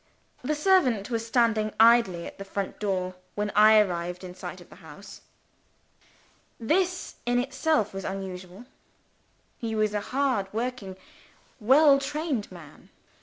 [0.43, 4.71] The servant was standing idling at the front door, when I arrived in sight of
[4.71, 5.21] the house.
[6.59, 8.65] This, in itself, was unusual.
[9.59, 10.97] He was a hard working
[11.59, 12.89] well trained man.